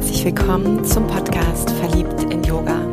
[0.00, 2.86] Herzlich willkommen zum Podcast Verliebt in Yoga,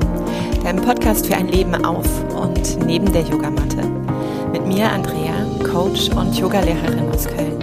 [0.62, 2.06] deinem Podcast für ein Leben auf
[2.36, 3.82] und neben der Yogamatte.
[4.52, 7.58] Mit mir Andrea, Coach und Yogalehrerin aus Köln.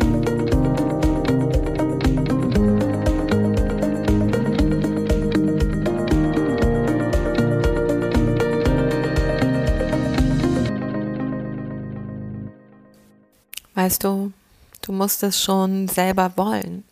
[13.74, 14.32] Weißt du,
[14.80, 16.84] du musst es schon selber wollen.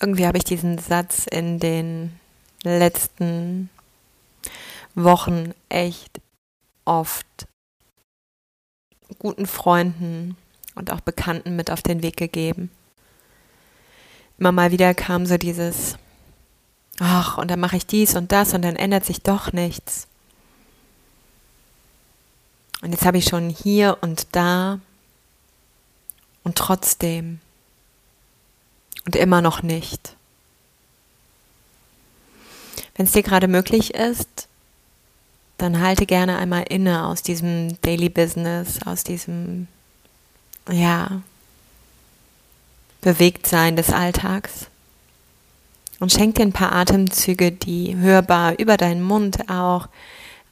[0.00, 2.18] Irgendwie habe ich diesen Satz in den
[2.62, 3.68] letzten
[4.94, 6.20] Wochen echt
[6.84, 7.26] oft
[9.18, 10.36] guten Freunden
[10.74, 12.70] und auch Bekannten mit auf den Weg gegeben.
[14.38, 15.96] Immer mal wieder kam so dieses,
[16.98, 20.06] ach, und dann mache ich dies und das und dann ändert sich doch nichts.
[22.80, 24.80] Und jetzt habe ich schon hier und da
[26.42, 27.40] und trotzdem
[29.06, 30.16] und immer noch nicht.
[32.96, 34.48] Wenn es dir gerade möglich ist,
[35.58, 39.68] dann halte gerne einmal inne aus diesem Daily Business, aus diesem,
[40.70, 41.22] ja,
[43.00, 44.66] Bewegtsein des Alltags
[46.00, 49.88] und schenk dir ein paar Atemzüge, die hörbar über deinen Mund auch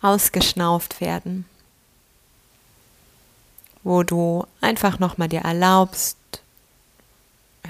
[0.01, 1.45] ausgeschnauft werden,
[3.83, 6.17] wo du einfach nochmal dir erlaubst,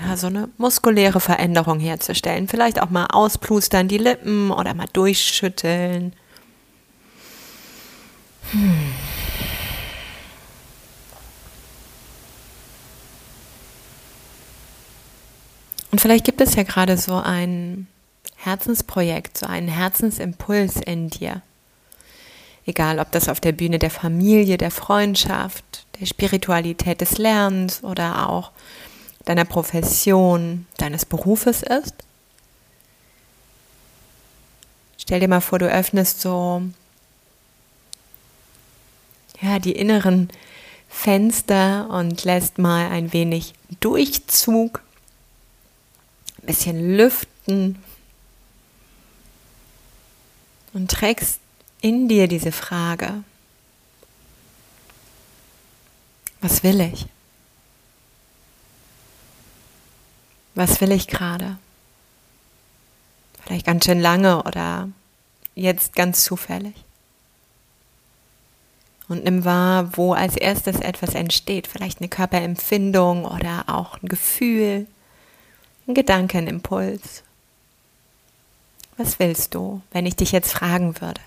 [0.01, 2.49] ja, so eine muskuläre Veränderung herzustellen.
[2.49, 6.13] Vielleicht auch mal ausplustern die Lippen oder mal durchschütteln.
[8.53, 8.95] Hm.
[15.91, 17.87] Und vielleicht gibt es ja gerade so ein
[18.37, 21.43] Herzensprojekt, so einen Herzensimpuls in dir.
[22.67, 28.29] Egal, ob das auf der Bühne der Familie, der Freundschaft, der Spiritualität des Lernens oder
[28.29, 28.53] auch
[29.29, 31.95] deiner Profession, deines Berufes ist.
[34.97, 36.63] Stell dir mal vor, du öffnest so
[39.43, 40.31] ja, die inneren
[40.89, 44.83] Fenster und lässt mal ein wenig Durchzug,
[46.39, 47.83] ein bisschen lüften
[50.73, 51.39] und trägst
[51.83, 53.25] in dir diese Frage,
[56.41, 57.07] was will ich?
[60.59, 61.57] Was will ich gerade?
[63.45, 64.89] Vielleicht ganz schön lange oder
[65.55, 66.75] jetzt ganz zufällig.
[69.09, 71.67] Und nimm wahr, wo als erstes etwas entsteht.
[71.67, 74.87] Vielleicht eine Körperempfindung oder auch ein Gefühl,
[75.87, 77.23] ein Gedankenimpuls.
[78.99, 81.21] Was willst du, wenn ich dich jetzt fragen würde?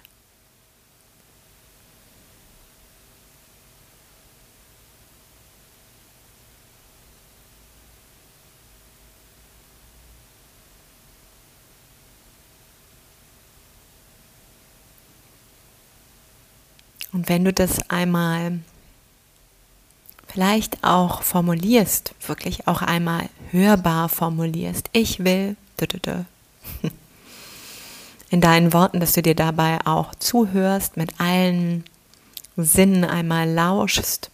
[17.14, 18.60] Und wenn du das einmal
[20.28, 25.58] vielleicht auch formulierst, wirklich auch einmal hörbar formulierst, ich will,
[28.30, 31.84] in deinen Worten, dass du dir dabei auch zuhörst, mit allen
[32.56, 34.32] Sinnen einmal lauschst.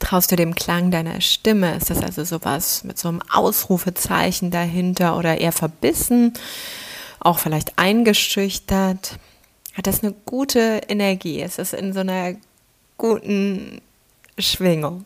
[0.00, 1.76] Traust du dem Klang deiner Stimme?
[1.76, 6.32] Ist das also sowas mit so einem Ausrufezeichen dahinter oder eher verbissen?
[7.20, 9.18] Auch vielleicht eingeschüchtert?
[9.78, 11.40] Hat das eine gute Energie.
[11.40, 12.34] Es ist in so einer
[12.98, 13.80] guten
[14.36, 15.04] Schwingung.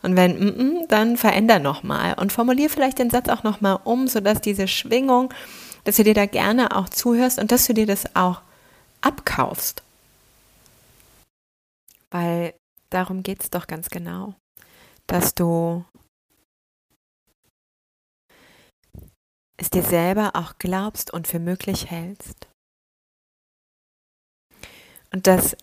[0.00, 4.08] Und wenn, mm -mm, dann veränder nochmal und formulier vielleicht den Satz auch nochmal um,
[4.08, 5.32] sodass diese Schwingung,
[5.84, 8.40] dass du dir da gerne auch zuhörst und dass du dir das auch
[9.02, 9.82] abkaufst.
[12.10, 12.54] Weil
[12.88, 14.34] darum geht es doch ganz genau,
[15.06, 15.84] dass du
[19.58, 22.51] es dir selber auch glaubst und für möglich hältst.
[25.12, 25.56] Und dass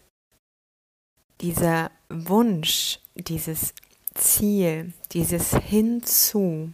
[1.41, 3.73] dieser Wunsch, dieses
[4.13, 6.71] Ziel, dieses Hinzu,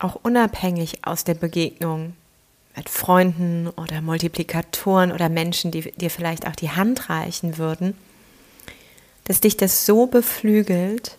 [0.00, 2.14] auch unabhängig aus der Begegnung
[2.76, 7.96] mit Freunden oder Multiplikatoren oder Menschen, die dir vielleicht auch die Hand reichen würden,
[9.24, 11.16] dass dich das so beflügelt,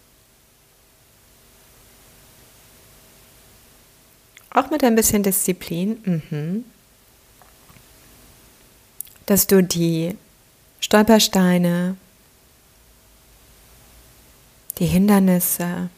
[4.51, 6.01] auch mit ein bisschen Disziplin,
[6.31, 6.65] mhm
[9.29, 10.17] dass du die
[10.79, 11.95] Stolpersteine,
[14.79, 15.91] die Hindernisse,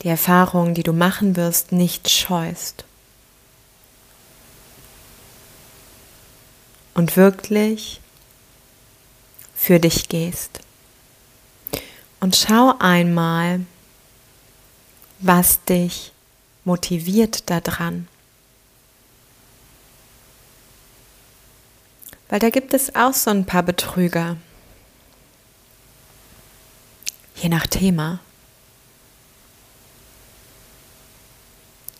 [0.00, 2.84] die Erfahrungen, die du machen wirst, nicht scheust.
[6.94, 8.00] Und wirklich
[9.54, 10.60] für dich gehst.
[12.20, 13.60] Und schau einmal,
[15.18, 16.12] was dich
[16.64, 18.08] motiviert daran.
[22.32, 24.38] Weil da gibt es auch so ein paar Betrüger.
[27.36, 28.20] Je nach Thema.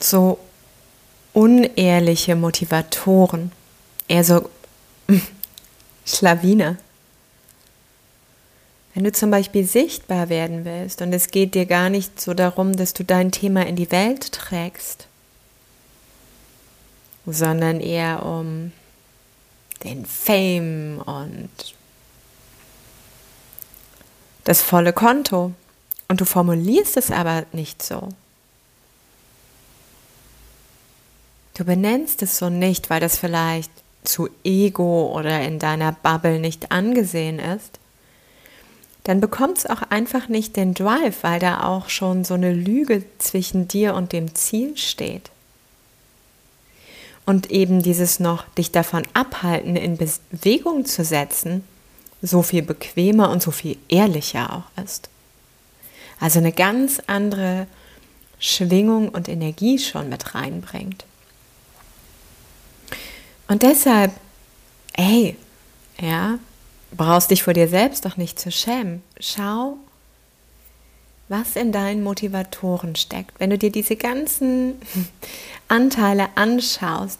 [0.00, 0.38] So
[1.34, 3.52] unehrliche Motivatoren.
[4.08, 4.48] Eher so
[6.06, 6.78] Schlawiner.
[8.94, 12.74] Wenn du zum Beispiel sichtbar werden willst und es geht dir gar nicht so darum,
[12.74, 15.08] dass du dein Thema in die Welt trägst,
[17.26, 18.72] sondern eher um
[19.84, 21.50] den Fame und
[24.44, 25.52] das volle Konto.
[26.08, 28.08] Und du formulierst es aber nicht so.
[31.54, 33.70] Du benennst es so nicht, weil das vielleicht
[34.04, 37.78] zu ego oder in deiner Bubble nicht angesehen ist
[39.04, 43.04] dann bekommt es auch einfach nicht den Drive, weil da auch schon so eine Lüge
[43.18, 45.30] zwischen dir und dem Ziel steht.
[47.24, 51.64] Und eben dieses noch dich davon abhalten, in Bewegung zu setzen,
[52.20, 55.08] so viel bequemer und so viel ehrlicher auch ist.
[56.20, 57.66] Also eine ganz andere
[58.38, 61.04] Schwingung und Energie schon mit reinbringt.
[63.48, 64.12] Und deshalb,
[64.94, 65.36] ey,
[66.00, 66.38] ja,
[66.96, 69.02] brauchst dich vor dir selbst doch nicht zu schämen.
[69.20, 69.78] Schau,
[71.28, 73.38] was in deinen Motivatoren steckt.
[73.38, 74.74] Wenn du dir diese ganzen
[75.68, 77.18] Anteile anschaust,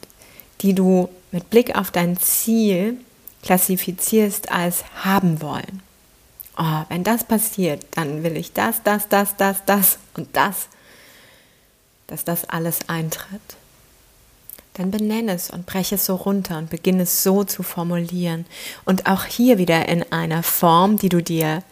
[0.60, 2.98] die du mit Blick auf dein Ziel
[3.42, 5.82] klassifizierst als haben wollen.
[6.56, 10.68] Oh, wenn das passiert, dann will ich das, das, das, das, das und das,
[12.06, 13.56] dass das alles eintritt
[14.74, 18.46] dann benenne es und breche es so runter und beginne es so zu formulieren.
[18.84, 21.62] Und auch hier wieder in einer Form, die du dir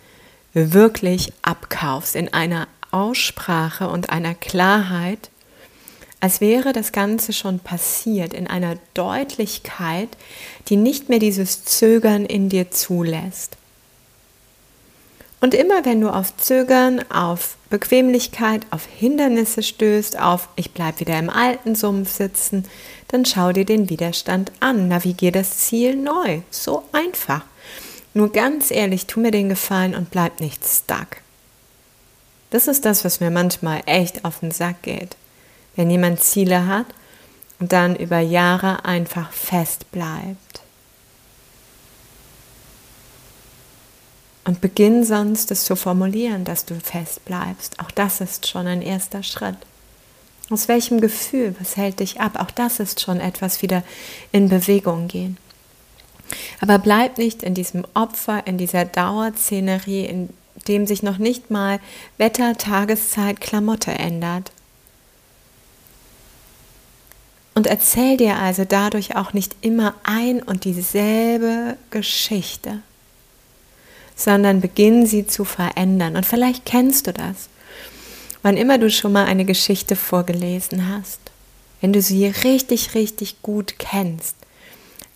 [0.52, 5.30] wirklich abkaufst, in einer Aussprache und einer Klarheit,
[6.20, 10.08] als wäre das Ganze schon passiert, in einer Deutlichkeit,
[10.68, 13.56] die nicht mehr dieses Zögern in dir zulässt.
[15.40, 21.18] Und immer wenn du auf Zögern, auf Bequemlichkeit, auf Hindernisse stößt, auf ich bleibe wieder
[21.18, 22.66] im alten Sumpf sitzen,
[23.08, 26.40] dann schau dir den Widerstand an, navigier das Ziel neu.
[26.50, 27.44] So einfach.
[28.12, 31.18] Nur ganz ehrlich, tu mir den Gefallen und bleib nicht stuck.
[32.50, 35.16] Das ist das, was mir manchmal echt auf den Sack geht.
[35.76, 36.86] Wenn jemand Ziele hat
[37.60, 40.60] und dann über Jahre einfach fest bleibt.
[44.44, 47.78] Und beginn sonst es zu formulieren, dass du fest bleibst.
[47.78, 49.56] Auch das ist schon ein erster Schritt.
[50.48, 52.32] Aus welchem Gefühl, was hält dich ab?
[52.40, 53.84] Auch das ist schon etwas wieder
[54.32, 55.36] in Bewegung gehen.
[56.60, 60.28] Aber bleib nicht in diesem Opfer, in dieser Dauerszenerie, in
[60.68, 61.80] dem sich noch nicht mal
[62.18, 64.52] Wetter, Tageszeit, Klamotte ändert.
[67.54, 72.80] Und erzähl dir also dadurch auch nicht immer ein und dieselbe Geschichte
[74.20, 76.16] sondern beginn sie zu verändern.
[76.16, 77.48] Und vielleicht kennst du das.
[78.42, 81.20] Wann immer du schon mal eine Geschichte vorgelesen hast,
[81.80, 84.36] wenn du sie richtig, richtig gut kennst,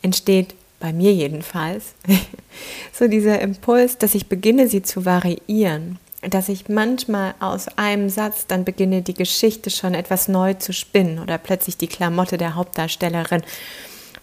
[0.02, 1.94] entsteht bei mir jedenfalls
[2.92, 5.98] so dieser Impuls, dass ich beginne, sie zu variieren.
[6.22, 11.18] Dass ich manchmal aus einem Satz dann beginne, die Geschichte schon etwas neu zu spinnen
[11.18, 13.42] oder plötzlich die Klamotte der Hauptdarstellerin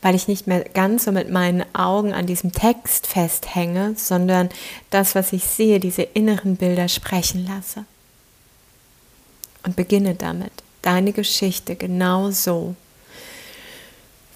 [0.01, 4.49] weil ich nicht mehr ganz so mit meinen Augen an diesem Text festhänge, sondern
[4.89, 7.85] das, was ich sehe, diese inneren Bilder sprechen lasse.
[9.63, 12.75] Und beginne damit, deine Geschichte genau so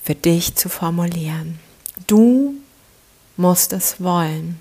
[0.04, 1.58] für dich zu formulieren.
[2.08, 2.56] Du
[3.38, 4.60] musst es wollen,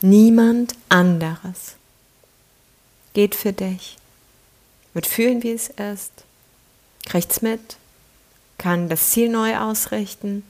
[0.00, 1.76] niemand anderes.
[3.12, 3.96] Geht für dich,
[4.94, 6.12] wird fühlen, wie es ist,
[7.06, 7.76] kriegt's mit,
[8.58, 10.44] kann das Ziel neu ausrichten,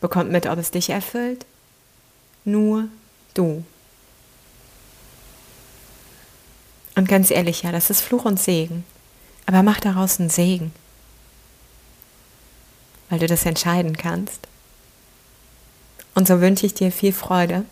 [0.00, 1.46] bekommt mit, ob es dich erfüllt.
[2.44, 2.88] Nur
[3.34, 3.64] du.
[6.96, 8.84] Und ganz ehrlich, ja, das ist Fluch und Segen.
[9.46, 10.72] Aber mach daraus einen Segen,
[13.08, 14.47] weil du das entscheiden kannst.
[16.18, 17.64] Und so wünsche ich dir viel Freude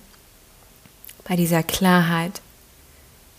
[1.24, 2.40] bei dieser Klarheit,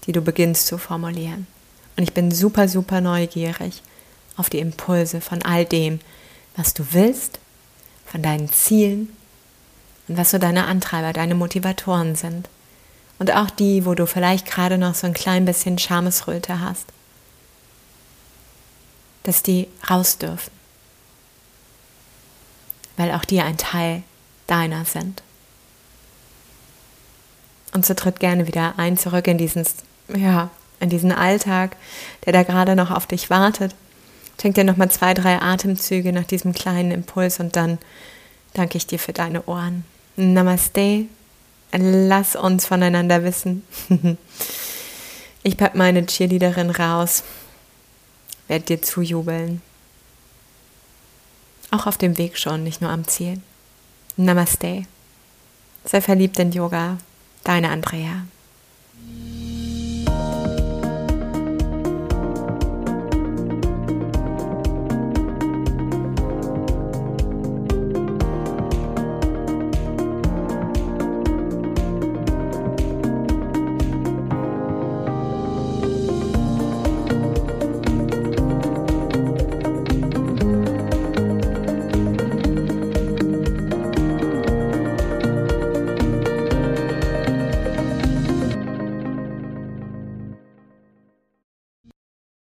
[0.03, 1.47] die du beginnst zu formulieren.
[1.95, 3.83] Und ich bin super, super neugierig
[4.35, 6.01] auf die Impulse von all dem,
[6.57, 7.39] was du willst,
[8.05, 9.15] von deinen Zielen
[10.09, 12.49] und was so deine Antreiber, deine Motivatoren sind.
[13.17, 16.87] Und auch die, wo du vielleicht gerade noch so ein klein bisschen Schamesröte hast.
[19.23, 20.51] Dass die raus dürfen.
[22.97, 24.03] Weil auch die ein Teil
[24.48, 25.24] deiner sind.
[27.74, 29.66] Und so tritt gerne wieder ein zurück in diesen
[30.16, 30.50] ja,
[30.80, 31.75] in diesen Alltag,
[32.25, 33.75] der da gerade noch auf dich wartet.
[34.39, 37.80] Schenk dir nochmal zwei, drei Atemzüge nach diesem kleinen Impuls und dann
[38.54, 39.84] danke ich dir für deine Ohren.
[40.16, 41.06] Namaste.
[41.74, 43.63] Lass uns voneinander wissen.
[45.44, 47.24] ich pack meine Cheerleaderin raus,
[48.48, 49.62] werde dir zujubeln.
[51.72, 53.42] Auch auf dem Weg schon, nicht nur am Ziel.
[54.17, 54.83] Namaste.
[55.86, 56.97] Sei verliebt in Yoga.
[57.43, 58.25] Deine Andrea.